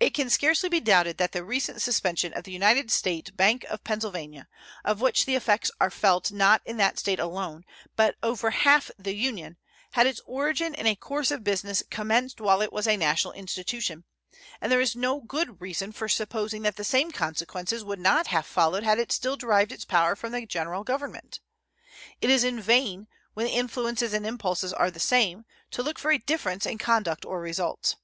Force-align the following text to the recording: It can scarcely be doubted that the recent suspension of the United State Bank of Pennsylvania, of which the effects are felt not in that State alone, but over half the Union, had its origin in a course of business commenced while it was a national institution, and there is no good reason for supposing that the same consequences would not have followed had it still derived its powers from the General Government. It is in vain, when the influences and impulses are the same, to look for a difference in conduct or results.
It 0.00 0.14
can 0.14 0.30
scarcely 0.30 0.70
be 0.70 0.80
doubted 0.80 1.18
that 1.18 1.32
the 1.32 1.44
recent 1.44 1.82
suspension 1.82 2.32
of 2.32 2.44
the 2.44 2.52
United 2.52 2.90
State 2.90 3.36
Bank 3.36 3.64
of 3.64 3.84
Pennsylvania, 3.84 4.48
of 4.82 5.02
which 5.02 5.26
the 5.26 5.34
effects 5.34 5.70
are 5.78 5.90
felt 5.90 6.32
not 6.32 6.62
in 6.64 6.78
that 6.78 6.98
State 6.98 7.18
alone, 7.18 7.66
but 7.94 8.14
over 8.22 8.48
half 8.50 8.90
the 8.98 9.14
Union, 9.14 9.58
had 9.90 10.06
its 10.06 10.22
origin 10.24 10.74
in 10.74 10.86
a 10.86 10.96
course 10.96 11.30
of 11.30 11.44
business 11.44 11.82
commenced 11.90 12.40
while 12.40 12.62
it 12.62 12.72
was 12.72 12.88
a 12.88 12.96
national 12.96 13.34
institution, 13.34 14.04
and 14.58 14.72
there 14.72 14.80
is 14.80 14.96
no 14.96 15.20
good 15.20 15.60
reason 15.60 15.92
for 15.92 16.08
supposing 16.08 16.62
that 16.62 16.76
the 16.76 16.82
same 16.82 17.10
consequences 17.10 17.84
would 17.84 18.00
not 18.00 18.28
have 18.28 18.46
followed 18.46 18.84
had 18.84 18.98
it 18.98 19.12
still 19.12 19.36
derived 19.36 19.70
its 19.70 19.84
powers 19.84 20.18
from 20.18 20.32
the 20.32 20.46
General 20.46 20.82
Government. 20.82 21.40
It 22.22 22.30
is 22.30 22.42
in 22.42 22.58
vain, 22.58 23.06
when 23.34 23.44
the 23.44 23.52
influences 23.52 24.14
and 24.14 24.24
impulses 24.26 24.72
are 24.72 24.90
the 24.90 24.98
same, 24.98 25.44
to 25.72 25.82
look 25.82 25.98
for 25.98 26.10
a 26.10 26.16
difference 26.16 26.64
in 26.64 26.78
conduct 26.78 27.26
or 27.26 27.38
results. 27.38 27.96